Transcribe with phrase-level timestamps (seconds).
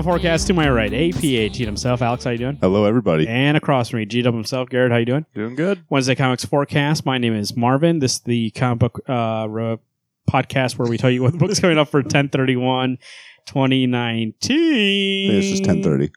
[0.00, 2.00] Looking the forecast to my right, APA himself.
[2.00, 2.56] Alex, how you doing?
[2.62, 3.28] Hello, everybody.
[3.28, 4.70] And across from me, GW himself.
[4.70, 5.26] Garrett, how you doing?
[5.34, 5.84] Doing good.
[5.90, 7.04] Wednesday Comics Forecast.
[7.04, 7.98] My name is Marvin.
[7.98, 9.76] This is the comic book uh, re-
[10.30, 12.96] podcast where we tell you what the book's coming up for 1031
[13.44, 15.30] 2019.
[15.34, 16.10] It's just ten thirty.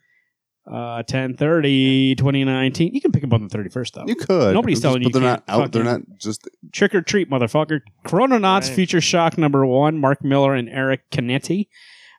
[0.65, 2.93] Uh, 1030 2019.
[2.95, 4.05] You can pick them up on the 31st, though.
[4.07, 4.53] You could.
[4.53, 5.71] Nobody's Just- telling you but they're you not can't out.
[5.73, 6.47] They're not just.
[6.71, 7.81] Trick or treat, motherfucker.
[8.05, 8.75] Chrononauts Right.
[8.77, 9.97] feature shock number one.
[9.97, 11.67] Mark Millar and Eric Canete.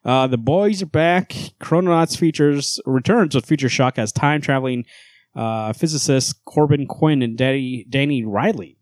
[0.04, 1.30] Uh, the boys are back.
[1.60, 4.84] Chrononauts features returns with Future shock as time traveling
[5.34, 8.76] uh, physicists Corbin Quinn and Danny, Riley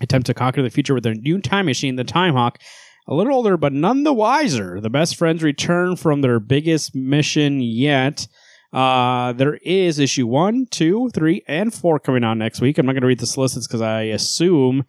[0.00, 2.58] attempt to conquer the future with their new time machine, the Time Hawk.
[3.06, 4.80] A little older, but none the wiser.
[4.80, 8.28] The best friends return from their biggest mission yet.
[8.70, 12.76] Uh, there is issue one, two, three, and four coming out next week.
[12.76, 14.84] I'm not going to read the solicits because I assume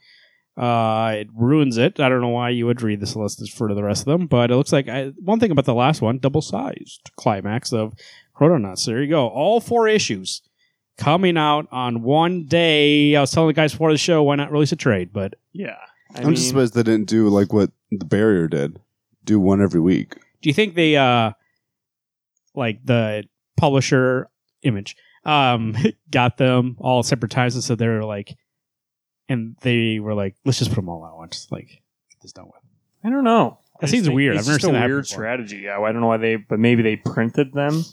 [0.59, 1.99] uh, it ruins it.
[1.99, 4.52] I don't know why you would read the solicits for the rest of them, but
[4.52, 7.93] it looks like I, one thing about the last one, double sized climax of
[8.35, 8.85] Chrononauts.
[8.85, 9.27] There you go.
[9.27, 10.41] All four issues
[10.97, 13.16] coming out on one day.
[13.16, 15.11] I was telling the guys before the show, why not release a trade?
[15.13, 15.77] But Yeah.
[16.16, 18.79] I I'm just surprised they didn't do like what the barrier did.
[19.23, 20.16] Do one every week.
[20.41, 21.31] do you think they, uh,
[22.55, 23.23] like the
[23.57, 24.29] publisher
[24.63, 25.75] image, um,
[26.11, 28.35] got them all separate times and so they're like,
[29.30, 31.47] and they were like, let's just put them all out once.
[31.52, 31.67] Like,
[32.09, 32.61] get this done with.
[33.03, 33.59] I don't know.
[33.80, 34.35] That I seems think weird.
[34.35, 35.16] It's I've never just seen a that happen weird before.
[35.16, 35.58] strategy.
[35.63, 37.85] Yeah, I don't know why they, but maybe they printed them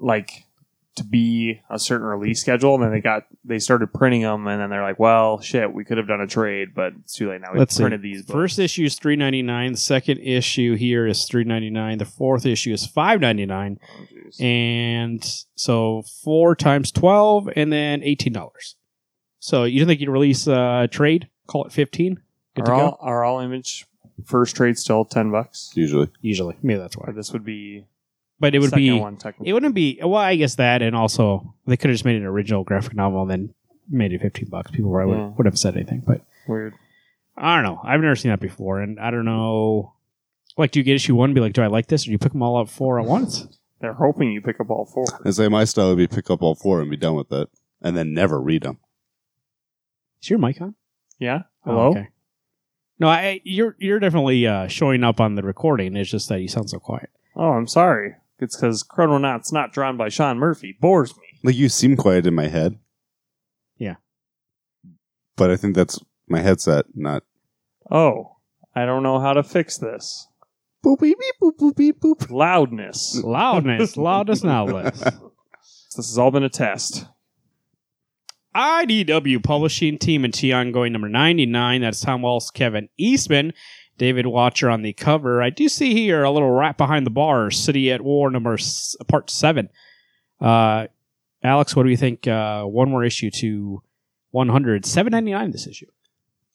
[0.00, 0.30] like
[0.96, 4.60] to be a certain release schedule, and then they got they started printing them, and
[4.60, 7.40] then they're like, well, shit, we could have done a trade, but it's too late
[7.42, 7.52] now.
[7.52, 7.82] We Let's see.
[7.82, 8.22] printed these.
[8.22, 8.32] Books.
[8.32, 9.72] First issue is three ninety nine.
[9.72, 11.98] The second issue here is three ninety nine.
[11.98, 13.78] The fourth issue is five ninety nine.
[13.88, 14.40] Oh, jeez.
[14.40, 15.24] And
[15.54, 18.74] so four times twelve, and then eighteen dollars.
[19.46, 21.28] So you don't think you'd release a trade?
[21.46, 22.18] Call it fifteen.
[22.56, 22.82] Good to are go.
[22.86, 23.86] all are all image
[24.24, 25.70] first trade still ten bucks?
[25.76, 27.04] Usually, Usually, maybe that's why.
[27.06, 27.86] Or this would be
[28.40, 28.98] But it would second be.
[28.98, 29.48] one technically.
[29.50, 30.00] It wouldn't be.
[30.02, 33.22] Well, I guess that, and also they could have just made an original graphic novel
[33.22, 33.54] and then
[33.88, 34.72] made it fifteen bucks.
[34.72, 35.26] People probably Yeah.
[35.26, 36.74] would, would have said anything, but weird.
[37.36, 37.80] I don't know.
[37.84, 39.92] I've never seen that before, and I don't know.
[40.58, 41.28] Like, do you get issue one?
[41.30, 42.98] and Be like, do I like this, or do you pick them all up four
[42.98, 43.46] at once?
[43.80, 45.04] They're hoping you pick up all four.
[45.24, 47.48] I say my style would be pick up all four and be done with it,
[47.80, 48.78] and then never read them.
[50.26, 50.74] Is your mic on?
[51.20, 51.42] Yeah.
[51.64, 51.88] Oh, Hello.
[51.90, 52.08] okay.
[52.98, 55.94] No, I, you're you're definitely uh, showing up on the recording.
[55.94, 57.10] It's just that you sound so quiet.
[57.36, 58.16] Oh, I'm sorry.
[58.40, 61.38] It's because Chrononauts not drawn by Sean Murphy bores me.
[61.44, 62.76] Like you seem quiet in my head.
[63.78, 63.94] Yeah.
[65.36, 67.22] but I think that's my headset, not.
[67.88, 68.38] Oh,
[68.74, 70.26] I don't know how to fix this.
[70.84, 72.28] Boop beep beep boop boop beep boop.
[72.32, 73.22] Loudness.
[73.22, 75.04] Loudness, loudest loudness.
[75.96, 77.06] This has all been a test.
[78.56, 81.82] IDW Publishing TMNT ongoing number 99.
[81.82, 83.52] That's Tom Waltz, Kevin Eastman,
[83.98, 85.42] David Wachter on the cover.
[85.42, 88.96] I do see here a little rat behind the bar, City at War number s-
[89.08, 89.68] part 7.
[90.40, 90.86] Uh,
[91.42, 92.26] Alex, what do you think?
[92.26, 93.82] Uh, one more issue to
[94.30, 94.86] 100.
[94.86, 95.86] 799 this issue.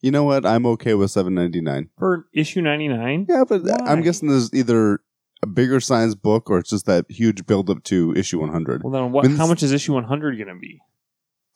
[0.01, 0.43] You know what?
[0.43, 1.89] I'm okay with seven ninety nine.
[1.99, 3.27] For issue 99?
[3.29, 3.77] Yeah, but Why?
[3.85, 5.01] I'm guessing there's either
[5.43, 8.81] a bigger size book or it's just that huge build up to issue 100.
[8.83, 10.79] Well, then what, When's- how much is issue 100 going to be?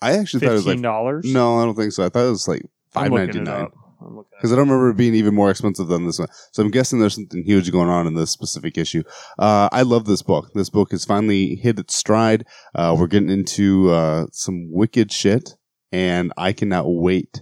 [0.05, 1.33] I actually thought it was like $15?
[1.33, 2.05] no, I don't think so.
[2.05, 2.61] I thought it was like
[2.91, 3.73] five ninety nine up.
[4.01, 6.27] I'm looking because I don't remember it being even more expensive than this one.
[6.51, 9.03] So I'm guessing there's something huge going on in this specific issue.
[9.39, 10.51] Uh, I love this book.
[10.53, 12.45] This book has finally hit its stride.
[12.75, 15.55] Uh, we're getting into uh, some wicked shit,
[15.91, 17.41] and I cannot wait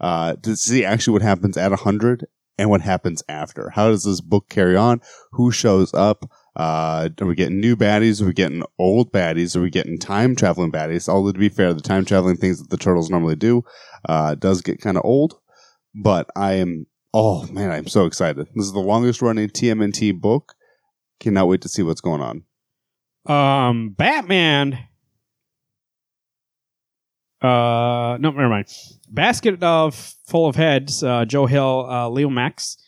[0.00, 2.26] uh, to see actually what happens at 100
[2.56, 3.70] and what happens after.
[3.70, 5.00] How does this book carry on?
[5.32, 6.30] Who shows up?
[6.58, 8.20] Uh, are we getting new baddies?
[8.20, 9.54] Are we getting old baddies?
[9.54, 11.08] Are we getting time traveling baddies?
[11.08, 13.62] Although to be fair, the time traveling things that the turtles normally do
[14.08, 15.38] uh, does get kind of old.
[15.94, 18.48] But I am, oh man, I'm so excited.
[18.56, 20.54] This is the longest running TMNT book.
[21.20, 22.42] Cannot wait to see what's going on.
[23.26, 24.78] Um, Batman.
[27.40, 28.66] Uh, no, never mind.
[29.08, 29.94] Basket of
[30.26, 31.04] full of heads.
[31.04, 32.78] Uh, Joe Hill, uh, Leomacs.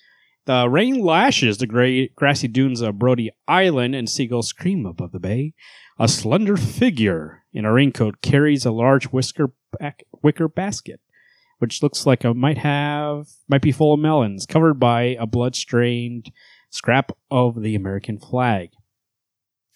[0.50, 5.20] The rain lashes the gray, grassy dunes of Brody Island, and seagulls scream above the
[5.20, 5.55] bay.
[5.97, 10.99] A slender figure in a raincoat carries a large whisker back, wicker basket,
[11.61, 16.32] which looks like it might have might be full of melons, covered by a blood-stained
[16.69, 18.70] scrap of the American flag.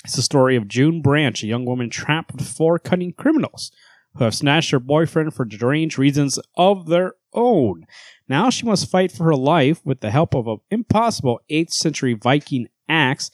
[0.04, 3.70] It's the story of June Branch, a young woman trapped with four cunning criminals
[4.16, 7.86] who have snatched her boyfriend for deranged reasons of their own.
[8.28, 12.14] Now she must fight for her life with the help of an impossible 8th century
[12.14, 13.30] Viking axe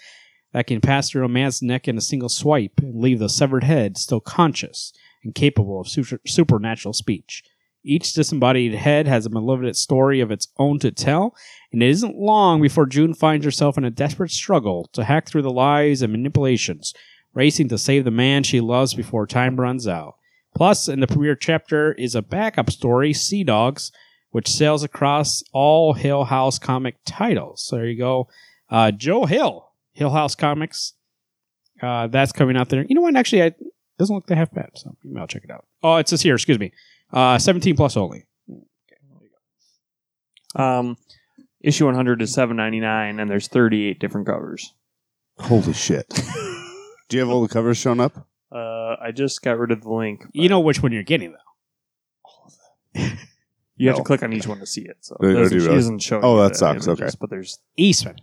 [0.53, 3.65] that can pass through a man's neck in a single swipe and leave the severed
[3.65, 4.93] head still conscious
[5.23, 7.43] and capable of super- supernatural speech.
[7.83, 11.35] Each disembodied head has a malevolent story of its own to tell,
[11.73, 15.43] and it isn't long before June finds herself in a desperate struggle to hack through
[15.43, 16.93] the lies and manipulations,
[17.33, 20.17] racing to save the man she loves before time runs out.
[20.55, 23.93] Plus, in the premiere chapter is a backup story, Sea Dogs,
[24.31, 27.62] which sails across all Hill House comic titles.
[27.62, 28.29] So there you go.
[28.69, 30.94] Uh, Joe Hill, Hill House Comics.
[31.82, 32.85] Uh, that's coming out there.
[32.88, 33.17] You know what?
[33.17, 33.56] Actually, it
[33.99, 34.70] doesn't look that half bad.
[34.75, 35.67] So maybe I'll check it out.
[35.82, 36.35] Oh, it says here.
[36.35, 36.73] Excuse me.
[37.12, 38.26] Uh, 17 plus only.
[40.55, 40.97] Um,
[41.61, 44.75] issue 100 is 7.99, and there's 38 different covers.
[45.38, 46.08] Holy shit!
[47.08, 48.26] Do you have all the covers shown up?
[48.52, 50.25] Uh, I just got rid of the link.
[50.32, 51.32] You know which one you're getting
[52.94, 53.00] though.
[53.76, 54.02] You have No.
[54.02, 54.99] to click on each one to see it.
[55.00, 55.76] So it do doesn't, you it really?
[55.79, 56.20] doesn't show.
[56.23, 56.87] Oh, you that the sucks.
[56.87, 57.17] images, Okay.
[57.19, 57.61] but there's.
[57.79, 58.17] Eastman.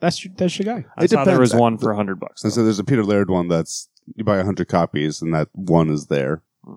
[0.00, 0.86] That's your, that's your guy.
[0.96, 1.52] I It saw there depends.
[1.52, 2.42] was one for 100 bucks.
[2.42, 2.54] And though.
[2.54, 6.06] so there's a Peter Laird one that's you buy hundred copies and that one is
[6.06, 6.42] there.
[6.64, 6.74] Hmm.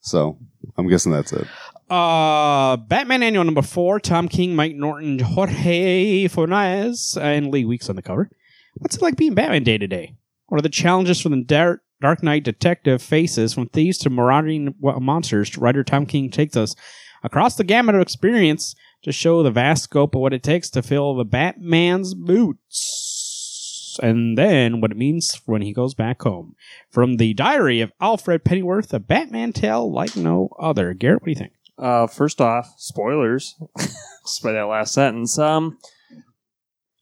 [0.00, 0.38] So
[0.78, 1.46] I'm guessing that's it.
[1.90, 4.00] Uh, Batman Annual number four.
[4.00, 8.30] Tom King, Mike Norton, Jorge Fornés, and Lee Weeks on the cover.
[8.76, 10.14] What's it like being Batman day to day?
[10.46, 14.74] What are the challenges from the Dark, Dark Knight detective faces from thieves to marauding
[14.80, 15.56] monsters?
[15.58, 16.74] Writer Tom King takes us
[17.22, 20.82] across the gamut of experience to show the vast scope of what it takes to
[20.82, 23.98] fill the Batman's boots.
[24.00, 26.54] And then what it means when he goes back home.
[26.88, 30.94] From the diary of Alfred Pennyworth, a Batman tale like no other.
[30.94, 31.52] Garrett, what do you think?
[31.76, 33.56] Uh, first off, spoilers.
[33.78, 35.36] Just by that last sentence.
[35.38, 35.78] Um,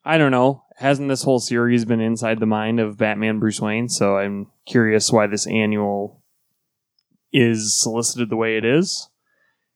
[0.05, 0.63] I don't know.
[0.77, 3.89] Hasn't this whole series been inside the mind of Batman Bruce Wayne?
[3.89, 6.23] So I'm curious why this annual
[7.33, 9.09] is solicited the way it is.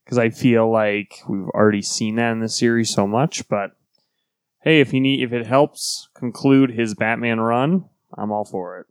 [0.04, 3.48] Because I feel like we've already seen that in the series so much.
[3.48, 3.70] But
[4.62, 7.88] hey, if he need, if it helps conclude his Batman run,
[8.18, 8.86] I'm all for it.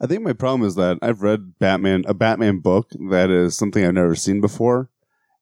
[0.00, 3.84] I think my problem is that I've read Batman a Batman book that is something
[3.84, 4.90] I've never seen before,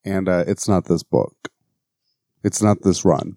[0.04, 1.48] and uh, it's not this book.
[2.42, 3.36] It's not this run.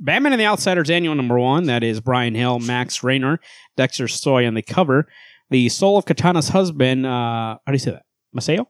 [0.00, 1.64] Batman and the Outsiders Annual Number One.
[1.64, 3.40] That is Bryan Hill, Max Raynor,
[3.76, 5.06] Dexter Soy on the cover.
[5.50, 8.02] The soul of Katana's husband, uh, how do you say that?
[8.36, 8.66] Maseo?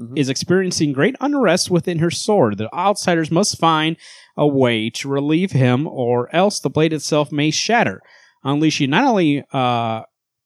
[0.00, 0.18] Mhm.
[0.18, 2.58] Is experiencing great unrest within her sword.
[2.58, 3.96] The outsiders must find
[4.36, 8.02] a way to relieve him, or else the blade itself may shatter,
[8.44, 10.02] unleashing not only uh,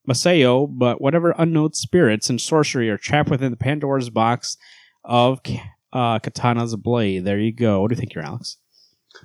[0.08, 4.56] Maseo, but whatever unknown spirits and sorcery are trapped within the Pandora's box
[5.04, 5.40] of
[5.92, 7.24] uh, Katana's blade.
[7.24, 7.80] There you go.
[7.80, 8.56] What do you think, here, Alex?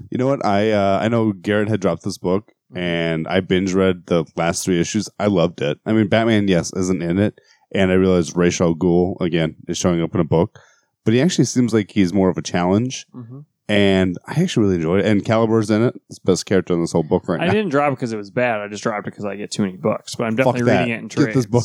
[0.09, 0.45] You know what?
[0.45, 4.65] I uh, I know Garrett had dropped this book, and I binge read the last
[4.65, 5.09] three issues.
[5.19, 5.79] I loved it.
[5.85, 7.39] I mean, Batman, yes, isn't in it,
[7.73, 10.59] and I realized Ra's al Ghul again is showing up in a book,
[11.03, 13.39] but he actually seems like he's more of a challenge, Mm-hmm.
[13.69, 15.05] and I actually really enjoyed it.
[15.05, 17.43] And Calibur's in it; it's the best character in this whole book right now.
[17.43, 17.53] I now.
[17.53, 18.59] didn't drop it because it was bad.
[18.61, 20.15] I just dropped it because I get too many books.
[20.15, 20.79] But I'm definitely Fuck that.
[20.81, 21.35] reading it in Get trades.
[21.35, 21.63] this book.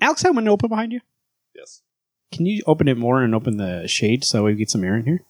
[0.00, 1.00] Alex, I have one open behind you.
[1.54, 1.82] Yes.
[2.32, 5.04] Can you open it more and open the shade so we get some air in
[5.04, 5.22] here?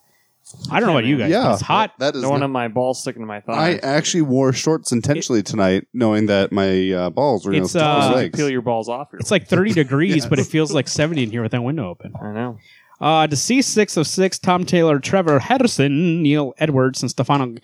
[0.70, 1.30] I don't know about you guys.
[1.30, 1.92] Yeah, but it's hot.
[1.98, 2.22] That is.
[2.22, 3.72] Don't want not- my balls sticking to my thigh.
[3.72, 7.70] I actually wore shorts intentionally tonight, knowing that my uh, balls were going to It's,
[7.72, 8.36] stick to uh, my You legs.
[8.38, 9.08] peel your balls off.
[9.12, 10.26] Your It's like 30 degrees, Yes.
[10.26, 12.12] but it feels like 70 in here with that window open.
[12.20, 12.58] I know.
[13.00, 17.54] Uh, DCeased six of six: Tom Taylor, Trevor Henderson, Neil Edwards, and Stefano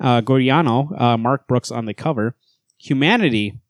[0.00, 1.00] uh, Gaudiano.
[1.00, 2.34] Uh, Mark Brooks on the cover.
[2.78, 3.60] Humanity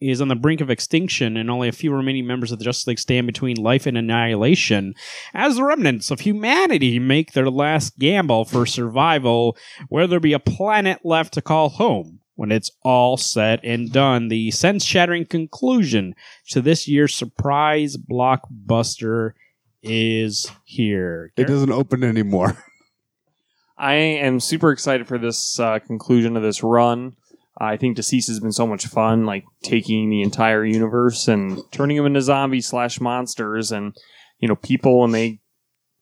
[0.00, 2.86] is on the brink of extinction, and only a few remaining members of the Justice
[2.86, 4.94] League stand between life and annihilation.
[5.32, 9.56] As the remnants of humanity make their last gamble for survival,
[9.90, 12.20] will there be a planet left to call home?
[12.34, 16.14] When it's all said and done, the sense shattering conclusion
[16.50, 19.32] to this year's surprise blockbuster
[19.82, 21.32] is here.
[21.36, 22.62] It doesn't open anymore.
[23.78, 27.16] I am super excited for this uh, conclusion of this run.
[27.58, 31.96] I think DCeased has been so much fun, like taking the entire universe and turning
[31.96, 33.96] them into zombies slash monsters, and
[34.38, 35.40] you know, people when they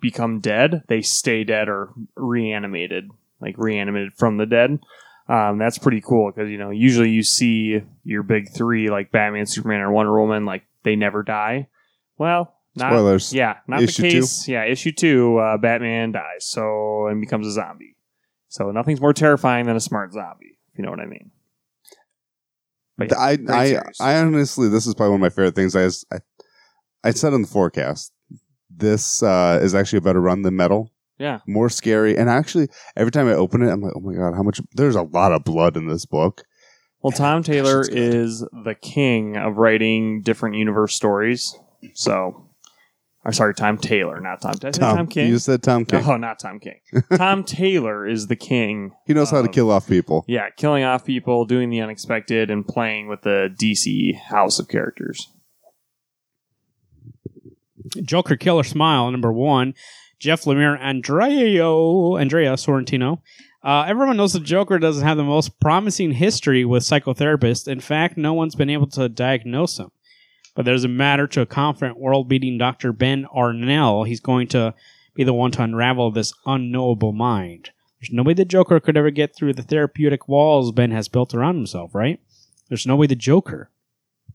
[0.01, 4.81] become dead, they stay dead or reanimated, like reanimated from the dead.
[5.29, 9.47] Um, that's pretty cool because you know usually you see your big three like Batman,
[9.47, 11.69] Superman, or Wonder Woman, like they never die.
[12.19, 13.33] Well, not Spoilers.
[13.33, 14.21] yeah, not Issue the two?
[14.21, 14.49] case.
[14.49, 17.97] Yeah, issue two, uh, Batman dies, so and becomes a zombie.
[18.49, 20.59] So nothing's more terrifying than a smart zombie.
[20.73, 21.31] If you know what I mean.
[22.97, 24.01] But yeah, I, I, series.
[24.01, 25.75] I honestly, this is probably one of my favorite things.
[25.75, 26.21] I, I,
[27.03, 28.13] I said in the forecast,
[28.71, 30.91] this uh, is actually a better run than Metal.
[31.19, 34.35] yeah, More scary, and actually, every time I open it, I'm like, oh my god,
[34.35, 34.61] how much?
[34.73, 36.45] There's a lot of blood in this book.
[37.03, 41.57] well, Tom Taylor is the king of writing different universe stories.
[41.95, 42.49] So,
[43.27, 44.53] I'm sorry, Tom Taylor, not Tom.
[44.53, 45.29] Did I say Tom, King.
[45.29, 46.05] You said Tom King.
[46.05, 46.81] Oh, not Tom King.
[47.17, 48.93] Tom Taylor is the king.
[49.07, 50.25] he knows how to of- kill off people.
[50.29, 55.31] Yeah, killing off people, doing the unexpected, and playing with the DC house of characters.
[58.03, 59.75] Joker Killer Smile, number one.
[60.19, 63.19] Jeff Lemire, Andrea, Andrea Sorrentino.
[63.63, 67.67] Uh, everyone knows the Joker doesn't have the most promising history with psychotherapists.
[67.69, 69.91] In fact, no one's been able to diagnose him.
[70.55, 72.93] But there's a matter to a confident, world beating Dr.
[72.93, 74.07] Ben Arnell.
[74.07, 74.75] He's going to
[75.15, 77.71] be the one to unravel this unknowable mind.
[78.01, 81.35] There's no way the Joker could ever get through the therapeutic walls Ben has built
[81.35, 82.21] around himself, right?
[82.69, 83.71] There's no way the Joker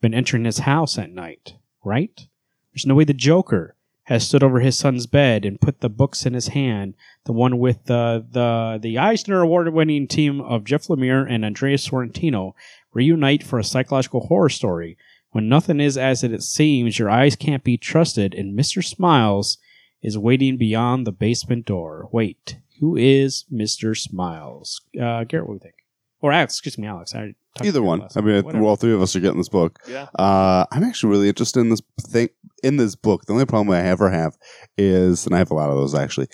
[0.02, 2.28] been entering his house at night, right?
[2.74, 6.26] There's no way the Joker has stood over his son's bed and put the books
[6.26, 6.96] in his hand,
[7.26, 12.54] the one with the the the Eisner Award-winning team of Jeff Lemire and Andreas Sorrentino
[12.92, 14.98] reunite for a psychological horror story.
[15.32, 18.84] When nothing is as it seems, your eyes can't be trusted, and Mr.
[18.84, 19.58] Smiles
[20.02, 22.10] is waiting beyond the basement door.
[22.12, 23.96] Wait, who is Mr.
[23.96, 24.82] Smiles?
[25.00, 25.76] Uh, Garrett, what do you think?
[26.22, 27.14] Or Alex, excuse me, Alex.
[27.16, 27.34] I
[27.64, 28.08] Either one.
[28.16, 28.64] I mean, Whatever.
[28.64, 29.80] all three of us are getting this book.
[29.88, 30.08] Yeah.
[30.18, 32.30] Uh, I'm actually really interested in this thing
[32.64, 33.26] in this book.
[33.26, 34.38] The only problem I ever have
[34.78, 36.28] is, and I have a lot of those actually.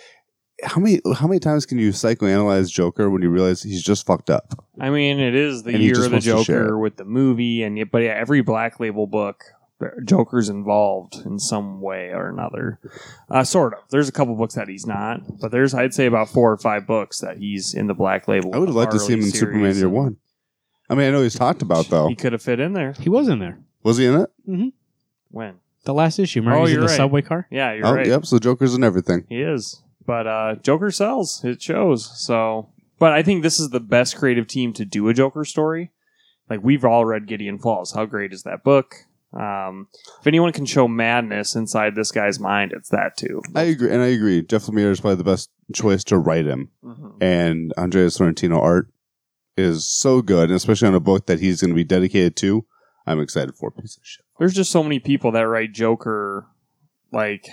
[0.63, 4.29] How many how many times can you psychoanalyze Joker when you realize he's just fucked
[4.29, 4.65] up?
[4.79, 6.75] I mean, it is the And he year just of the wants to share Joker
[6.75, 6.79] it.
[6.79, 9.43] with the movie, and yet, but yeah, every Black Label book,
[10.05, 12.79] Joker's involved in some way or another.
[13.29, 13.79] Uh, sort of.
[13.89, 16.87] There's a couple books that he's not, but there's I'd say about four or five
[16.87, 18.51] books that he's in the Black Label.
[18.55, 19.79] I would have liked to see him in Harley Superman series.
[19.79, 20.17] Year One.
[20.89, 22.07] I mean, I know he's talked about though.
[22.07, 22.93] He could have fit in there.
[22.93, 23.59] He was in there.
[23.83, 24.73] Was he in it?
[25.31, 25.55] When?
[25.83, 26.39] The last issue.
[26.39, 26.97] Remember Oh, he's in you're the right.
[26.97, 27.47] subway car?
[27.51, 28.07] Yeah, you're oh, right.
[28.07, 28.25] yep.
[28.25, 29.25] So Joker's in everything.
[29.29, 29.81] He is.
[30.05, 31.43] But uh, Joker sells.
[31.43, 32.11] It shows.
[32.19, 32.69] So,
[32.99, 35.91] but I think this is the best creative team to do a Joker story.
[36.49, 37.93] Like we've all read Gideon Falls.
[37.93, 38.95] How great is that book?
[39.33, 39.87] Um,
[40.21, 43.41] if anyone can show madness inside this guy's mind, it's that too.
[43.53, 44.41] I agree, and I agree.
[44.43, 47.17] Jeff Lemire is probably the best choice to write him, Mhm.
[47.21, 48.87] and Andrea Sorrentino art
[49.57, 52.65] is so good, and especially on a book that he's going to be dedicated to.
[53.05, 54.23] I'm excited for a piece of shit.
[54.39, 56.45] There's just so many people that write Joker,
[57.11, 57.47] like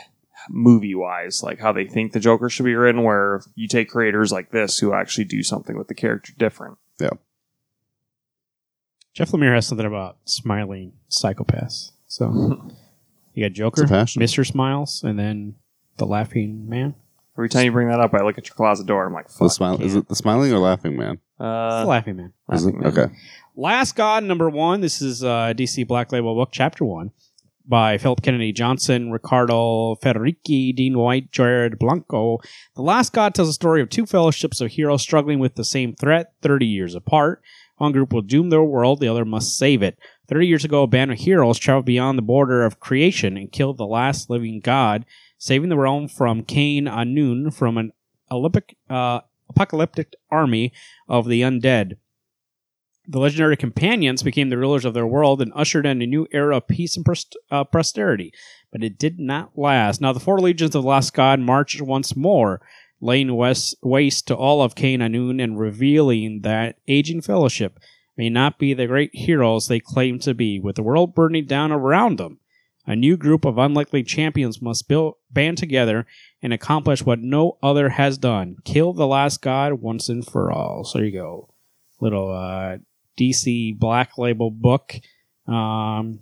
[0.49, 3.03] movie wise, like how they think the Joker should be written.
[3.03, 6.79] Where you take creators like this who actually do something with the character different.
[7.01, 7.11] Yeah.
[9.15, 11.91] Jeff Lemire has something about smiling psychopaths.
[12.07, 12.73] So
[13.35, 14.23] you got Joker, It's a passion.
[14.23, 14.47] Mr.
[14.47, 15.57] Smiles, and then
[15.99, 16.95] the laughing man.
[17.37, 19.07] Every time you bring that up, I look at your closet door.
[19.07, 21.19] I'm like, The smile is it the smiling or laughing man?
[21.39, 22.33] the Uh, laughing man.
[22.53, 22.75] Is it?
[22.75, 22.99] Laughing Man.
[22.99, 23.15] Okay.
[23.57, 24.81] Last God, number one.
[24.81, 27.11] This is uh, DC Black Label book, chapter one,
[27.67, 32.39] by Philip Kennedy Johnson, Ricardo Federici, Dean White, Jared Blanco.
[32.75, 35.95] The Last God tells a story of two fellowships of heroes struggling with the same
[35.95, 37.43] threat 30 years apart.
[37.79, 39.99] One group will doom their world, the other must save it.
[40.29, 43.77] 30 years ago, a band of heroes traveled beyond the border of creation and killed
[43.77, 45.05] the last living god,
[45.39, 47.93] saving the realm from Cain Anuun from an
[48.31, 50.73] Olympic, uh, apocalyptic army
[51.09, 51.97] of the undead.
[53.09, 56.59] The legendary companions became the rulers of their world and ushered in a new era
[56.59, 58.33] of peace and pros- uh, prosperity.
[58.71, 60.01] But it did not last.
[60.01, 62.61] Now the four legions of the Lost God marched once more,
[63.01, 67.81] laying west, waste to all of Cain Anuun and revealing that aging fellowship
[68.17, 71.73] may not be the great heroes they claim to be, with the world burning down
[71.73, 72.39] around them.
[72.87, 76.07] A new group of unlikely champions must build, band together
[76.41, 80.85] and accomplish what no other has done kill the last god once and for all.
[80.85, 81.49] So you go.
[82.01, 82.79] Little uh,
[83.19, 84.95] DC Black Label book.
[85.47, 86.21] Um,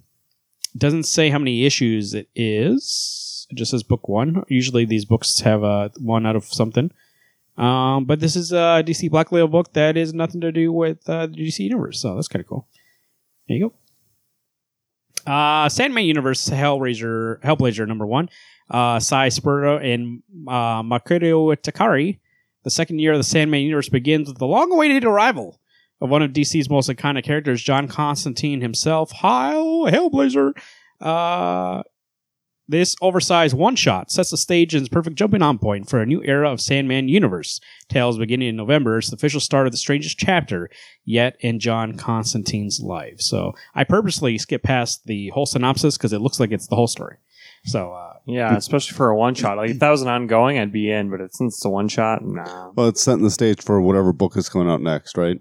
[0.76, 3.47] doesn't say how many issues it is.
[3.50, 4.44] It just says book one.
[4.49, 6.90] Usually these books have uh, one out of something.
[7.56, 11.09] Um, but this is a DC Black Label book that is nothing to do with
[11.09, 12.00] uh, the DC Universe.
[12.00, 12.68] So that's kind of cool.
[13.49, 13.73] There you
[15.26, 15.30] go.
[15.30, 18.30] Uh, Sandman Universe Hellraiser, Hellblazer number one.
[18.70, 22.20] Uh, Si Spurrier and uh, Makoto Takari.
[22.62, 25.60] The second year of the Sandman Universe begins with the long-awaited arrival
[26.00, 29.12] of one of DC's most iconic characters, John Constantine himself.
[29.12, 30.52] Hi, Hellblazer.
[31.00, 31.83] Uh,
[32.71, 36.07] this oversized one shot sets the stage and is perfect jumping on point for a
[36.07, 37.61] new era of Sandman universe.
[37.88, 38.99] Tales beginning in November.
[38.99, 40.71] It's the official start of the strangest chapter
[41.04, 43.21] yet in John Constantine's life.
[43.21, 46.87] So I purposely skipped past the whole synopsis because it looks like it's the whole
[46.87, 47.16] story.
[47.64, 49.57] So uh, Yeah, especially for a one shot.
[49.57, 51.11] Like if that was an ongoing, I'd be in.
[51.11, 52.71] But it, since it's a one shot, nah.
[52.76, 55.40] Well, it's setting the stage for whatever book is coming out next, right?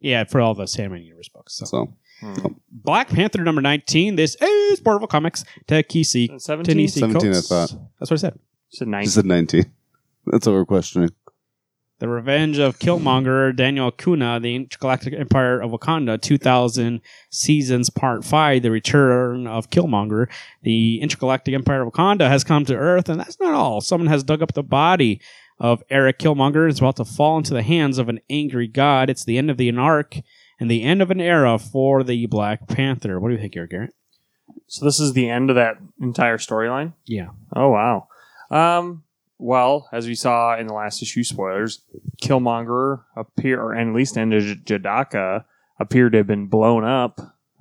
[0.00, 1.54] Yeah, for all the Sandman universe books.
[1.54, 1.64] So.
[1.66, 2.34] So Hmm.
[2.72, 4.16] Black Panther number 19.
[4.16, 5.44] This is Marvel Comics.
[5.68, 6.76] Takisi Seventeen.
[6.76, 7.74] Ta-Nehisi 17, I thought.
[8.00, 8.32] That's what I said.
[8.34, 9.10] You said she nineteen.
[9.10, 9.64] said 19.
[10.26, 11.10] That's what we're questioning.
[12.00, 17.00] The Revenge of Killmonger, Daniel Acuña, The Intergalactic Empire of Wakanda, 2000
[17.30, 20.26] Seasons Part 5, The Return of Killmonger.
[20.62, 23.80] The Intergalactic Empire of Wakanda has come to Earth, and that's not all.
[23.80, 25.20] Someone has dug up the body
[25.60, 29.10] of Eric Killmonger is about to fall into the hands of an angry god.
[29.10, 30.16] It's the end of the arc
[30.60, 33.18] and the end of an era for the Black Panther.
[33.20, 33.94] What do you think, Eric Garrett?
[34.66, 36.92] So this is the end of that entire storyline.
[37.06, 37.28] Yeah.
[37.54, 38.08] Oh wow.
[38.50, 39.04] Um.
[39.40, 41.82] Well, as we saw in the last issue, spoilers,
[42.20, 45.44] Killmonger appear, or at least in J- Jadaka,
[45.78, 47.20] appeared to have been blown up.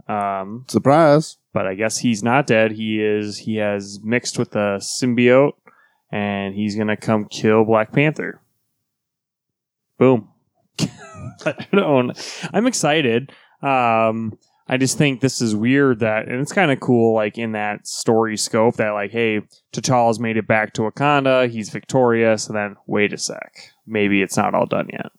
[0.09, 1.37] Um, Surprise.
[1.53, 2.71] but I guess he's not dead.
[2.71, 3.39] He is.
[3.39, 5.53] He has mixed with the symbiote,
[6.11, 8.41] and he's gonna come kill Black Panther.
[9.97, 10.29] Boom.
[10.79, 12.49] I don't.
[12.53, 13.31] I'm excited.
[13.61, 14.37] Um,
[14.69, 17.87] I just think this is weird that, and it's kind of cool, like in that
[17.87, 21.49] story scope that, like, hey, T'Challa's made it back to Wakanda.
[21.49, 25.11] He's victorious, and then wait a sec, maybe it's not all done yet.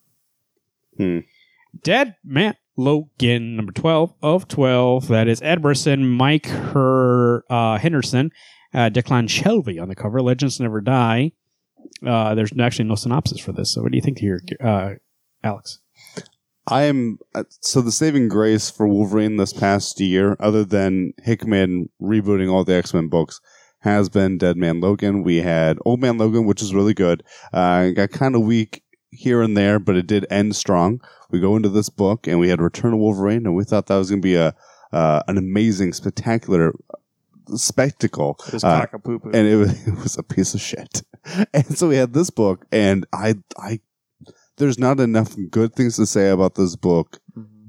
[1.82, 5.08] Dead Man Logan, number 12 of 12.
[5.08, 8.32] That is Ed Brisson, Mike Her, uh, Henderson,
[8.74, 10.20] uh, Declan Shalvey on the cover.
[10.20, 11.32] Legends Never Die.
[12.06, 13.72] Uh, there's actually no synopsis for this.
[13.72, 14.94] So, what do you think here, uh,
[15.42, 15.80] Alex?
[16.66, 21.88] I am uh, so the saving grace for Wolverine this past year, other than Hickman
[22.00, 23.40] rebooting all the X Men books,
[23.80, 25.22] has been Dead Man Logan.
[25.22, 27.22] We had Old Man Logan, which is really good.
[27.52, 31.00] Uh, got kind of weak here and there, but it did end strong.
[31.30, 33.96] We go into this book, and we had Return of Wolverine, and we thought that
[33.96, 34.54] was going to be a
[34.92, 36.72] uh, an amazing, spectacular
[37.56, 38.38] spectacle.
[38.50, 39.30] Just Uh, cock a poo poo.
[39.32, 41.02] and it was, it was a piece of shit.
[41.52, 43.80] And so we had this book, and I, I,
[44.56, 47.18] there's not enough good things to say about this book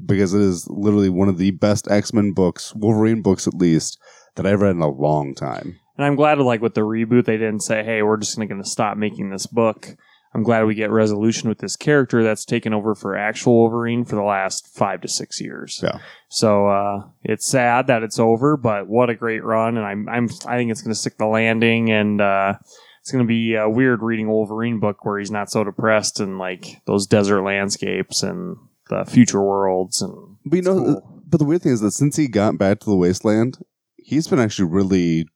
[0.06, 4.00] because it is literally one of the best X Men books, Wolverine books at least,
[4.36, 5.78] that I've read in a long time.
[5.98, 8.70] And I'm glad, like with the reboot, they didn't say, "Hey, we're just going to
[8.70, 9.96] stop making this book."
[10.34, 14.16] I'm glad we get resolution with this character that's taken over for actual Wolverine for
[14.16, 15.80] the last five to six years.
[15.82, 16.00] Yeah.
[16.30, 19.76] So uh, it's sad that it's over, but what a great run!
[19.78, 22.54] And I'm, I'm I think it's going to stick the landing, and uh,
[23.02, 26.38] it's going to be a weird reading Wolverine book where he's not so depressed and
[26.38, 28.56] like those desert landscapes and
[28.90, 31.24] the future worlds and But you know, cool.
[31.28, 33.58] but the weird thing is that since he got back to the wasteland,
[33.98, 35.28] he's been actually really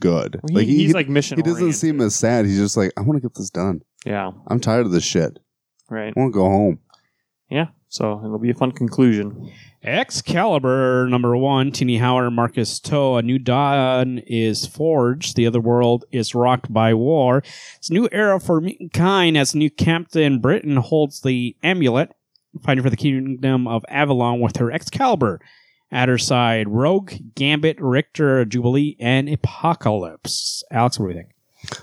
[0.00, 0.40] good.
[0.50, 1.36] he, he's like mission.
[1.38, 1.80] he doesn't oriented.
[1.80, 2.46] seem as sad.
[2.46, 3.80] He's just like, I want to get this done.
[4.04, 5.38] yeah I'm tired of this shit.
[5.88, 6.78] right I want to go home.
[7.50, 7.66] yeah.
[7.92, 9.50] So it'll be a fun conclusion.
[9.82, 13.16] Excalibur, number one, Tini Howard, Marcus To.
[13.16, 15.34] A new dawn is forged.
[15.34, 17.42] The other world is rocked by war.
[17.78, 22.12] It's a new era for mankind as new Captain Britain holds the amulet,
[22.62, 25.40] fighting for the kingdom of Avalon with her Excalibur.
[25.92, 30.62] At her side, Rogue, Gambit, Rictor, Jubilee, and Apocalypse.
[30.70, 31.34] Alex, what do you think?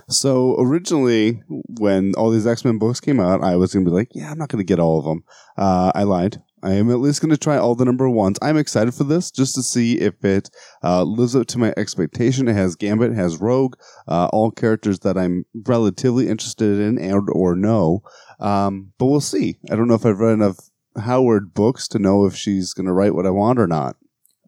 [0.09, 1.41] So originally,
[1.79, 4.31] when all these X Men books came out, I was going to be like, "Yeah,
[4.31, 5.23] I'm not going to get all of them."
[5.57, 6.41] Uh, I lied.
[6.63, 8.39] I am at least going to try all the number ones.
[8.41, 10.49] I'm excited for this just to see if it
[10.83, 12.47] uh, lives up to my expectation.
[12.47, 13.75] It has Gambit, it has Rogue,
[14.07, 18.01] uh, all characters that I'm relatively interested in and or know.
[18.39, 19.59] Um, but we'll see.
[19.69, 20.57] I don't know if I've read enough
[20.99, 23.95] Howard books to know if she's going to write what I want or not.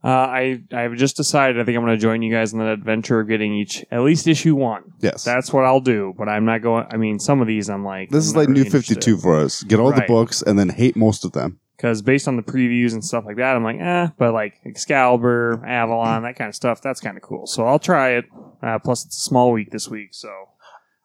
[0.01, 1.59] Uh, I I've just decided.
[1.59, 3.99] I think I'm going to join you guys in that adventure of getting each at
[4.01, 4.93] least issue one.
[5.01, 6.13] Yes, That's what I'll do.
[6.17, 6.85] But I'm not going.
[6.89, 9.61] I mean, some of these I'm like this is like New Fifty Two for us.
[9.63, 11.59] Get all the books and then hate most of them.
[11.75, 14.07] because based on the previews and stuff like that, I'm like, eh.
[14.17, 17.45] But like Excalibur, Avalon, that kind of stuff, that's kind of cool.
[17.45, 18.25] So I'll try it.
[18.63, 20.29] Uh, plus, it's a small week this week, so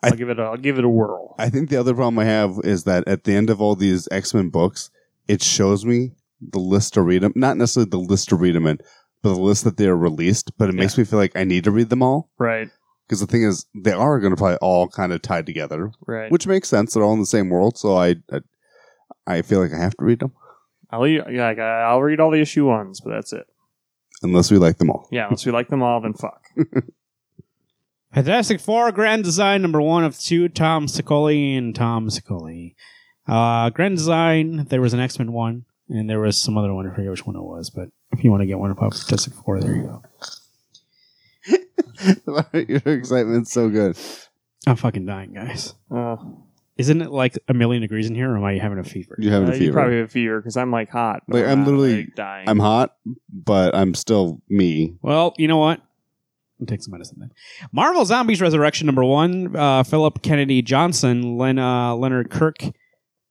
[0.04, 0.38] I'll give it.
[0.38, 1.34] A, I'll give it a whirl.
[1.36, 4.06] I think the other problem I have is that at the end of all these
[4.12, 4.90] X Men books,
[5.28, 7.32] it shows me the list to read them.
[7.34, 8.78] Not necessarily the list to read them in,
[9.22, 10.52] but the list that they're released.
[10.58, 12.68] But it makes me feel like I need to read them all Right.
[13.06, 16.30] because the thing is, they are going to probably all kind of tied together, Right.
[16.30, 16.92] which makes sense.
[16.94, 18.40] They're all in the same world, so I, I,
[19.26, 20.32] I feel like I have to read them
[20.90, 23.46] I'll eat, yeah, like, I'll read all the issue ones, but that's it.
[24.22, 25.08] unless we like them all.
[25.10, 26.40] Yeah, unless we like them all, then fuck.
[28.14, 32.74] Fantastic Four Grand Design number one of two, Tom Scioli and Tom Scioli.
[33.26, 36.86] Uh, Grand Design, there was an X Men one, and there was some other one.
[36.90, 39.32] I forget which one it was, but if you want to get one about Fantastic
[39.34, 40.02] Four, there you go.
[42.52, 43.96] Your excitement's so good.
[44.66, 45.74] I'm fucking dying, guys.
[45.90, 46.16] Uh,
[46.78, 49.16] Isn't it like a million degrees in here, or am I having a fever?
[49.18, 49.72] You having uh, a you fever.
[49.72, 51.22] probably have a fever because I'm like hot.
[51.28, 52.48] but Like, I'm not, literally- like, dying.
[52.48, 52.94] I'm hot,
[53.32, 54.94] but I'm still me.
[55.02, 55.80] Well, you know what?
[56.60, 57.30] I'll take some medicine then.
[57.72, 59.54] Marvel Zombies Resurrection number one.
[59.56, 62.58] Uh, Philip Kennedy Johnson, Len, uh, Leonard Kirk.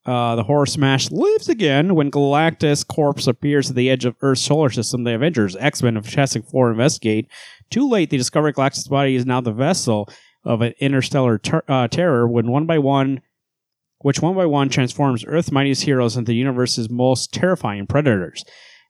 [0.05, 4.41] Uh, the horror smash lives again when Galactus Corpse appears at the edge of Earth's
[4.41, 5.03] solar system.
[5.03, 7.27] The Avengers, X Men, and Fantastic Four investigate.
[7.69, 10.09] Too late, they discover Galactus' body is now the vessel
[10.43, 12.27] of an interstellar ter- uh, terror.
[12.27, 13.21] When one by one,
[13.99, 18.43] which one by one transforms Earth's mightiest heroes into the universe's most terrifying predators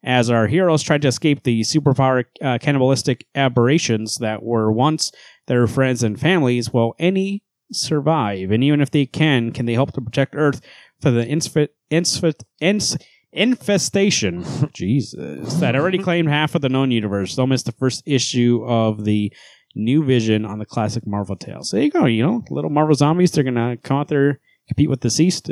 [0.04, 5.12] as our heroes try to escape the superpower uh, cannibalistic aberrations that were once
[5.48, 8.52] their friends and families, will any survive?
[8.52, 10.62] And even if they can, can they help to protect Earth
[11.04, 12.98] from the infit, infit, ins,
[13.34, 14.46] Infestation.
[14.74, 15.56] Jesus.
[15.56, 17.36] That already claimed half of the known universe.
[17.36, 19.34] They'll miss the first issue of the
[19.76, 21.72] new vision on the classic Marvel tales.
[21.72, 22.06] There you go.
[22.06, 23.32] You know, little Marvel zombies.
[23.32, 25.52] They're going to come out there, compete with DCeased.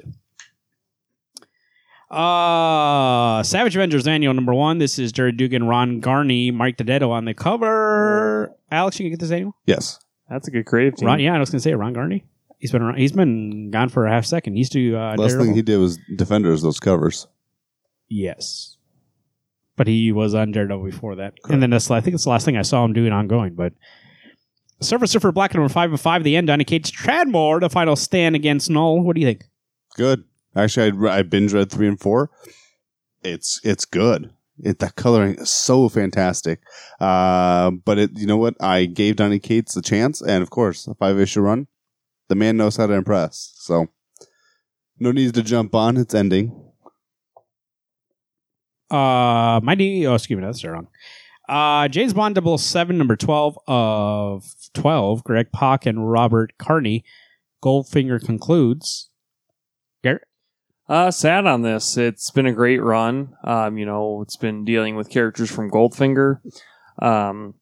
[2.11, 4.77] Uh, Savage Avengers Annual number one.
[4.77, 8.53] This is Gerry Duggan, Ron Garney, Mike Deodato on the cover.
[8.69, 9.55] Alex, you can get this annual?
[9.65, 9.97] Yes.
[10.29, 11.07] That's a good creative team.
[11.07, 12.25] Ron, yeah, I was gonna say Ron Garney.
[12.61, 14.53] He's been around, he's been gone for a half second.
[14.53, 15.45] He used to uh, Last Daredevil.
[15.47, 17.27] thing he did was Defenders, those covers.
[18.07, 18.77] yes,
[19.75, 21.33] but he was on Daredevil before that.
[21.49, 23.55] And then that's I think it's the last thing I saw him doing ongoing.
[23.55, 23.73] But
[24.79, 26.23] Surfer Surfer Black number five and five.
[26.23, 29.01] The end indicates Tradmore the final stand against Knull.
[29.01, 29.45] What do you think?
[29.95, 30.23] Good.
[30.55, 32.29] Actually, I, I binge read three and four.
[33.23, 34.31] It's it's good.
[34.63, 36.59] It, that coloring is so fantastic.
[36.99, 38.53] Uh, but it, you know what?
[38.61, 41.65] I gave Donny Cates a chance, and of course, a five issue run.
[42.31, 43.51] The man knows how to impress.
[43.55, 43.87] So,
[44.97, 45.97] no need to jump on.
[45.97, 46.71] It's ending.
[48.89, 50.07] Uh, my D.
[50.07, 50.87] Oh, excuse me, that's wrong.
[51.49, 57.03] Uh, James Bond 007, number 12 of 12, Greg Pak and Robert Carney.
[57.61, 59.09] Goldfinger concludes.
[60.01, 60.21] Garrett?
[60.87, 61.97] Uh, sad on this.
[61.97, 63.33] It's been a great run.
[63.43, 66.39] Um, you know, it's been dealing with characters from Goldfinger.
[67.01, 67.55] Um,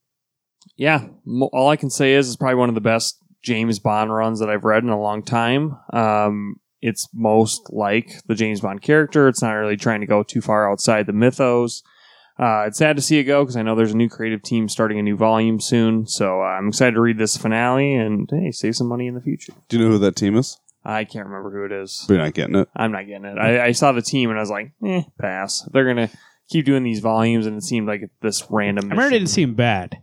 [0.77, 4.13] yeah, mo- all I can say is it's probably one of the best James Bond
[4.13, 5.77] runs that I've read in a long time.
[5.93, 9.27] Um, it's most like the James Bond character.
[9.27, 11.83] It's not really trying to go too far outside the mythos.
[12.37, 14.69] Uh, it's sad to see it go because I know there's a new creative team
[14.69, 16.07] starting a new volume soon.
[16.07, 19.21] So uh, I'm excited to read this finale and hey, save some money in the
[19.21, 19.53] future.
[19.67, 20.57] Do you know who that team is?
[20.85, 22.05] I can't remember who it is.
[22.07, 22.69] We're not getting it.
[22.73, 23.37] I'm not getting it.
[23.37, 25.67] I, I saw the team and I was like, eh, pass.
[25.73, 26.09] They're gonna
[26.49, 28.85] keep doing these volumes, and it seemed like this random.
[28.85, 29.19] I remember it mission.
[29.19, 30.01] didn't seem bad.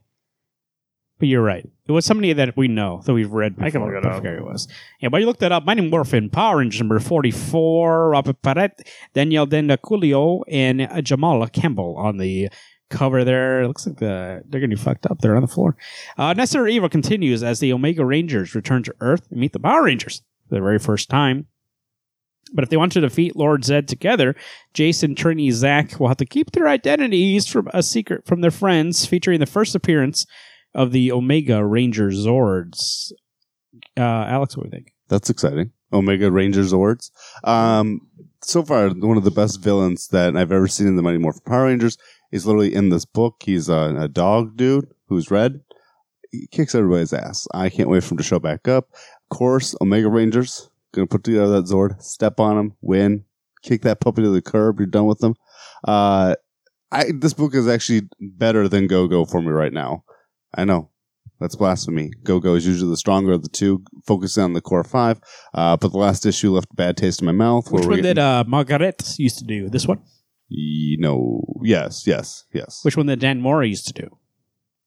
[1.19, 1.67] But you're right.
[1.89, 3.67] It was somebody that we know, that we've read before.
[3.67, 4.23] I can look it up.
[4.23, 4.67] who it was.
[5.01, 5.65] Yeah, but you looked that up.
[5.65, 12.17] Mighty Morphin, Power Rangers number 44, Robert Parrott, Daniel Dendaculio, and uh, Jamal Campbell on
[12.17, 12.49] the
[12.91, 13.63] cover there.
[13.63, 15.21] It looks like the, they're going to be fucked up.
[15.21, 15.77] They're on the floor.
[16.19, 19.85] Uh, Necessary Evil continues as the Omega Rangers return to Earth and meet the Power
[19.85, 21.47] Rangers for the very first time.
[22.53, 24.37] But if they want to defeat Lord Zedd together,
[24.73, 29.05] Jason, Trini, Zack will have to keep their identities from a secret from their friends,
[29.05, 30.27] featuring the first appearance
[30.77, 33.11] of the Omega Ranger Zords.
[33.97, 34.93] Uh, Alex, what do you think?
[35.09, 35.73] That's exciting.
[35.93, 37.11] Omega Ranger Zords.
[37.43, 38.03] Um,
[38.43, 41.43] so far, one of the best villains that I've ever seen in the Mighty Morphin
[41.47, 41.97] Power Rangers
[42.31, 43.37] is literally in this book.
[43.43, 45.61] He's a, a dog dude who's red.
[46.31, 47.49] He kicks everybody's ass.
[47.55, 48.89] I can't wait for him to show back up.
[49.31, 53.25] Of course, Omega Rangers gonna put together that Zord, step on him, win,
[53.63, 54.79] kick that puppy to the curb.
[54.79, 55.35] You're done with them.
[55.85, 56.35] Uh,
[56.93, 60.05] I this book is actually better than Go Go for me right now.
[60.57, 60.91] I know
[61.41, 62.11] that's blasphemy.
[62.25, 65.21] Go Go is usually the stronger of the two, focusing on the core five.
[65.55, 67.71] Uh, but the last issue left a bad taste in my mouth.
[67.71, 69.69] Which where one we did uh, Margaret used to do?
[69.69, 70.01] This one?
[70.49, 72.81] You know, yes, yes, yes.
[72.85, 74.17] Which one did Dan Mora used to do?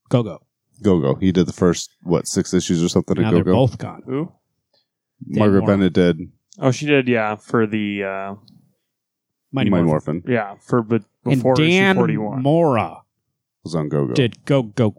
[0.10, 0.40] Go Go.
[0.82, 1.16] Go Go.
[1.16, 3.22] He did the first what six issues or something.
[3.22, 3.54] Now At Go they're Go.
[3.54, 4.02] both gone.
[4.06, 4.32] Who?
[5.28, 5.74] Margaret Mora.
[5.78, 6.20] Bennett did
[6.62, 7.08] Oh, she did.
[7.08, 8.36] Yeah, for the uh,
[9.52, 10.16] Mighty Mighty Morphin.
[10.18, 10.24] Morphin.
[10.34, 12.42] yeah for but And before issue Dan 41.
[12.42, 13.02] Mora
[13.64, 14.14] Was on Go Go.
[14.14, 14.96] did Go Go.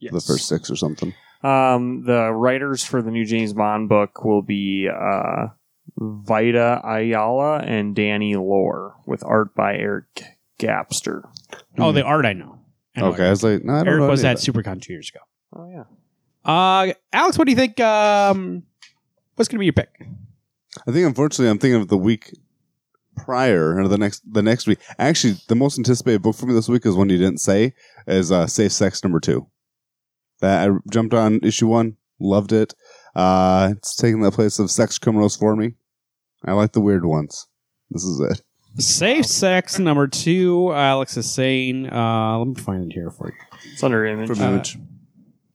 [0.00, 0.12] Yes.
[0.12, 1.14] the first six or something.
[1.42, 5.48] Um, the writers for the new James Bond book will be uh,
[5.98, 10.22] Vita Ayala and Danny Lore, with art by Eric
[10.58, 11.22] Gapstur.
[11.78, 12.58] Oh, the art I know.
[12.96, 14.52] I know Okay, I was like, no, I don't Eric know was at that.
[14.52, 15.20] SuperCon two years ago.
[15.56, 15.84] Oh yeah.
[16.44, 17.78] Uh, Alex, what do you think?
[17.80, 18.62] Um,
[19.36, 19.90] what's going to be your pick?
[20.86, 22.32] I think unfortunately, I'm thinking of the week
[23.16, 24.78] prior or the next the next week.
[24.98, 27.74] Actually, the most anticipated book for me this week is one you didn't say
[28.06, 29.46] is uh, Safe Sex number two.
[30.40, 32.74] That I jumped on issue one, loved it.
[33.14, 35.74] Uh, it's taking the place of Sex Criminals for me.
[36.44, 37.46] I like the weird ones.
[37.90, 38.42] This is it.
[38.80, 40.72] Safe sex number two.
[40.72, 41.92] Alex is saying.
[41.92, 43.34] Uh, let me find it here for you.
[43.72, 44.28] It's under image.
[44.28, 44.62] From Uh,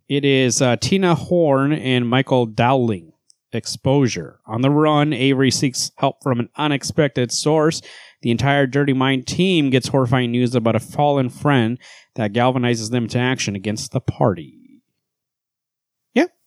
[0.09, 3.13] It is uh, Tina Horn and Michael Dowling.
[3.53, 4.39] Exposure.
[4.45, 7.81] On the run, Avery seeks help from an unexpected source.
[8.21, 11.79] The entire Dirty Mind team gets horrifying news about a fallen friend
[12.15, 14.54] that galvanizes them to action against the party.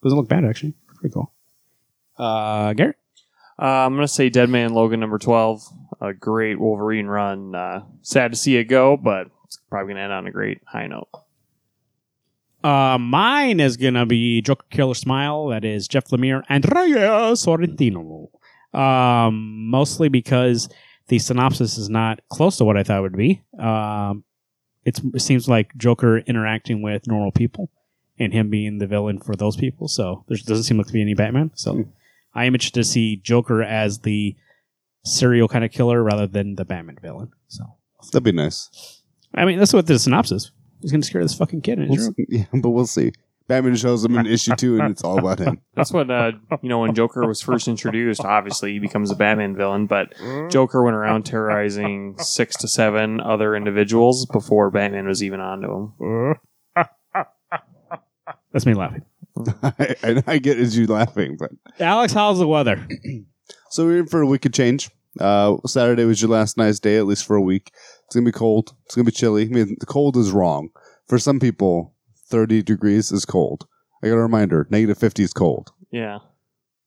[0.01, 0.73] Yeah, doesn't look bad actually.
[0.95, 1.33] Pretty cool.
[2.17, 2.97] Uh, Garrett.
[3.61, 5.63] Uh, I'm gonna say Dead Man Logan number twelve.
[6.01, 7.55] A great Wolverine run.
[7.55, 10.87] Uh, sad to see it go, but it's probably gonna end on a great high
[10.87, 11.09] note.
[12.63, 15.47] Uh, mine is gonna be Joker Killer Smile.
[15.47, 18.29] That is Jeff Lemire and Raya Sorrentino.
[18.77, 20.69] Um, mostly because
[21.07, 23.41] the synopsis is not close to what I thought it would be.
[23.57, 24.23] Um,
[24.85, 27.71] it's, it seems like Joker interacting with normal people
[28.19, 29.87] and him being the villain for those people.
[29.87, 31.51] So there doesn't seem like to be any Batman.
[31.55, 31.85] So
[32.35, 34.35] I am interested to see Joker as the
[35.05, 37.31] serial kind of killer rather than the Batman villain.
[37.47, 37.63] So,
[38.11, 39.01] That'd be nice.
[39.33, 40.51] I mean, that's what the synopsis.
[40.81, 42.15] He's going to scare this fucking kid in his We'll room.
[42.17, 42.25] see.
[42.37, 43.11] Yeah, but we'll see.
[43.47, 45.59] Batman shows him in issue two, and it's all about him.
[45.75, 48.21] That's what uh, you know when Joker was first introduced.
[48.23, 50.13] Obviously, he becomes a Batman villain, but
[50.51, 55.67] Joker went around terrorizing six to seven other individuals before Batman was even onto
[55.99, 56.35] him.
[58.51, 59.03] That's me laughing.
[59.63, 62.85] I, I, I get as you laughing, but Alex, how's the weather?
[63.69, 64.89] so we're in for a week wicked change.
[65.19, 67.71] Uh, Saturday was your last nice day, at least for a week.
[68.05, 68.73] It's gonna be cold.
[68.85, 69.43] It's gonna be chilly.
[69.43, 70.69] I mean, the cold is wrong
[71.07, 71.95] for some people.
[72.27, 73.67] Thirty degrees is cold.
[74.03, 75.71] I got a reminder: negative fifty is cold.
[75.91, 76.19] Yeah,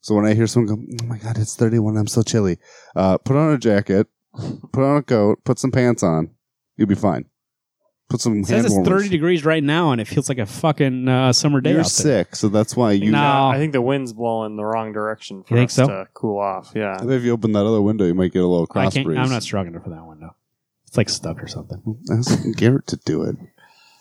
[0.01, 1.97] So when I hear someone go, "Oh my god, it's thirty-one.
[1.97, 2.57] I'm so chilly,"
[2.95, 4.07] uh, put on a jacket,
[4.71, 6.31] put on a coat, put some pants on.
[6.77, 7.25] You'll be fine.
[8.13, 9.01] Put some It says hand it's warmers.
[9.05, 11.85] 30 degrees right now, and it feels like a fucking uh, summer day You're out
[11.85, 12.23] there.
[12.25, 13.09] sick, so that's why you.
[13.09, 13.47] No.
[13.47, 15.87] I think the wind's blowing the wrong direction for You think us so?
[15.87, 16.73] to cool off.
[16.75, 18.71] Yeah, I bet if you open that other window, you might get a little I
[18.71, 19.17] cross can't, breeze.
[19.17, 20.35] I'm not struggling for that window.
[20.85, 21.81] It's like stuck or something.
[22.11, 23.35] Ask Garrett to do it.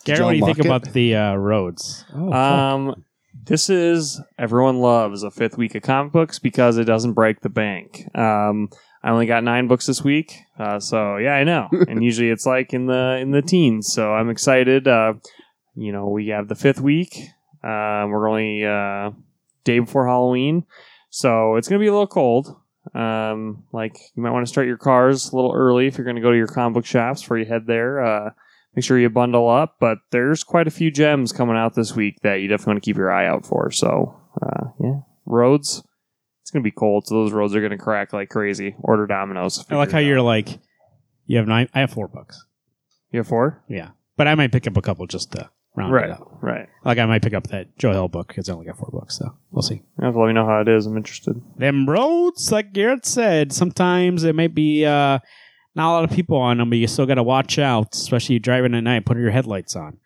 [0.05, 0.69] Gary, y'all what do you think lock it?
[0.85, 2.05] about the uh, roads?
[2.15, 2.33] Oh.
[2.35, 3.05] Um,
[3.45, 7.49] this is everyone loves a fifth week of comic books because it doesn't break the
[7.49, 8.05] bank.
[8.15, 8.69] Um,
[9.05, 11.69] I only got nine books this week, uh, so yeah, I know.
[11.89, 14.87] and usually it's like in the in the teens, so I'm excited.
[14.87, 15.15] Uh,
[15.75, 17.17] you know, we have the fifth week.
[17.65, 19.11] Uh, we're only uh,
[19.65, 20.67] day before Halloween,
[21.11, 22.57] so it's gonna be a little cold.
[22.95, 26.17] Um, like you might want to start your cars a little early if you're going
[26.17, 28.05] to go to your comic book shops before you head there.
[28.05, 28.31] Uh,
[28.75, 29.77] make sure you bundle up.
[29.79, 32.87] But there's quite a few gems coming out this week that you definitely want to
[32.87, 33.71] keep your eye out for.
[33.71, 35.85] So, uh, yeah, roads.
[36.53, 38.77] It's gonna be cold, so those roads are gonna crack like crazy.
[38.81, 39.65] Order Domino's.
[39.71, 40.59] I like how you're like,
[41.25, 41.67] you have nine.
[41.73, 42.45] I have four books.
[43.11, 46.11] You have four, Yeah, but I might pick up a couple just to round right?
[46.11, 46.37] it out.
[46.43, 46.69] Right.
[46.85, 49.17] Like I might pick up that Joe Hill book because I only got four books.
[49.19, 49.77] So we'll see.
[49.77, 50.85] You have to let me know how it is.
[50.85, 51.41] I'm interested.
[51.57, 55.21] Them roads, like Garrett said, sometimes it may be uh,
[55.75, 58.39] not a lot of people on them, but you still got to watch out, especially
[58.39, 59.07] driving at night.
[59.07, 59.97] Put your headlights on.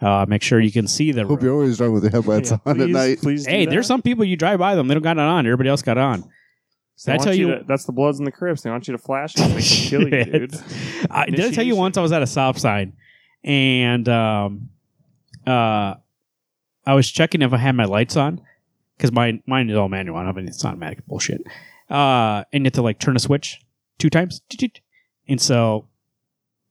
[0.00, 1.42] Uh, make sure you can see the Hope road.
[1.42, 3.18] you're always driving with your headlights Yeah, on at night.
[3.22, 3.46] Please.
[3.46, 5.46] Hey, there's some people you drive by them, they don't got it on.
[5.46, 6.20] Everybody else got it on.
[7.04, 7.46] They Did I tell you?
[7.56, 8.62] to- that's the Bloods and the Crips.
[8.62, 9.34] They want you to flash.
[9.34, 10.54] 'cause They can kill you, dude.
[11.10, 12.92] I, did I tell you once I was at a stop sign
[13.44, 14.68] and um,
[15.46, 15.94] uh,
[16.86, 18.40] I was checking if I had my lights on
[18.96, 20.16] because mine mine is all manual.
[20.16, 21.42] I don't have mean, it's automatic bullshit.
[21.90, 23.60] Uh, and you have to like turn a switch
[23.98, 24.40] two times,
[25.28, 25.88] and so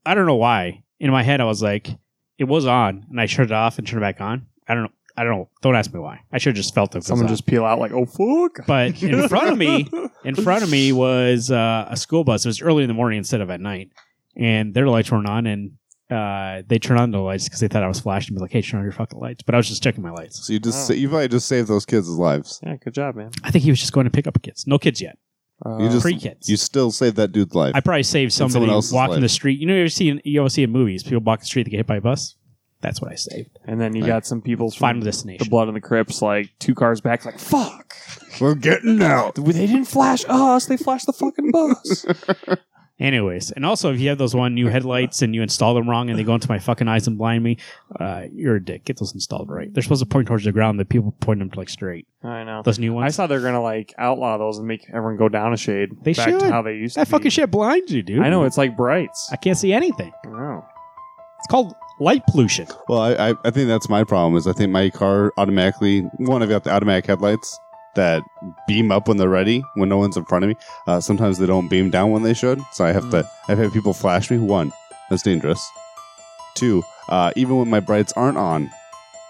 [0.06, 0.84] I don't know why.
[1.00, 1.90] In my head, I was like,
[2.38, 4.46] it was on, and I turned it off and turned it back on.
[4.68, 4.90] I don't know.
[5.18, 5.50] I don't know.
[5.62, 6.20] Don't ask me why.
[6.34, 6.98] I should have just felt it.
[6.98, 7.32] was Someone on.
[7.34, 8.66] just peel out like, oh fuck.
[8.68, 9.88] But in front of me,
[10.26, 12.46] in front of me was uh, a school bus.
[12.46, 13.92] It was early in the morning instead of at night,
[14.36, 15.72] and their lights weren't on, and
[16.12, 18.36] uh, they turned on the lights because they thought I was flashing.
[18.36, 20.46] Be like, "Hey, turn on your fucking lights!" But I was just checking my lights.
[20.46, 20.96] So you just Wow.
[20.98, 22.60] you probably just saved those kids' lives.
[22.62, 23.32] Yeah, good job, man.
[23.44, 24.68] I think he was just going to pick up kids.
[24.68, 25.18] No kids yet.
[25.66, 26.50] Uh, You just Pre kids.
[26.50, 27.74] you still saved that dude's life.
[27.76, 29.22] I probably saved someone somebody else's walking life.
[29.22, 29.60] the street.
[29.60, 31.64] You know, you ever see in, you always see in movies people walk the street
[31.64, 32.36] they get hit by a bus.
[32.82, 33.58] That's what I saved.
[33.66, 34.08] and then you Right.
[34.10, 35.38] got some people from Final the.
[35.50, 37.96] Blood and the Crips, like two cars back, like fuck.
[38.42, 39.36] We're getting out.
[39.36, 40.66] They didn't flash us.
[40.66, 42.06] They flashed the fucking bus.
[42.98, 46.10] Anyways, and also if you have those one new headlights and you install them wrong
[46.10, 47.58] and they go into my fucking eyes and blind me,
[48.00, 48.86] uh, you're a dick.
[48.86, 49.74] Get those installed right.
[49.74, 50.80] They're supposed to point towards the ground.
[50.80, 52.08] The people point them to like straight.
[52.24, 52.62] I know.
[52.64, 53.04] Those new ones.
[53.04, 53.16] I ones.
[53.16, 55.90] saw they're gonna like outlaw those and make everyone go down a shade.
[56.04, 56.40] They back should.
[56.40, 57.12] to how they used that to.
[57.12, 57.30] fucking be.
[57.32, 58.22] shit blinds you, dude.
[58.22, 59.28] I know it's like brights.
[59.30, 60.14] I can't see anything.
[60.26, 60.66] I know.
[61.40, 62.66] It's called light pollution.
[62.88, 64.38] Well, I, I I think that's my problem.
[64.38, 67.60] Is I think my car automatically one I've got the automatic headlights
[67.96, 68.24] that
[68.68, 70.56] beam up when they're ready when no one's in front of me.
[70.88, 73.30] Uh, sometimes they don't beam down when they should, so I have to.
[73.48, 74.38] I've had people flash me.
[74.38, 74.72] One,
[75.10, 75.66] that's dangerous.
[76.56, 78.70] Two, uh, even when my brights aren't on,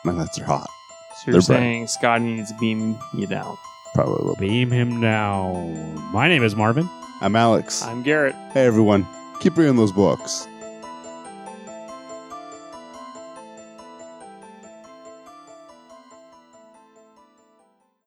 [0.04, 0.70] my lights are hot.
[1.18, 1.60] So you're They're bright.
[1.60, 3.58] saying Scotty needs to beam you down.
[3.94, 4.36] Probably a little.
[4.36, 5.96] Beam him down.
[6.12, 6.90] My name is Marvin.
[7.22, 7.82] I'm Alex.
[7.82, 8.36] I'm Garrett.
[8.52, 9.08] Hey everyone,
[9.40, 10.48] keep reading those books.